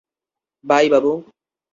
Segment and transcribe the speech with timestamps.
[0.65, 1.11] By, Babu.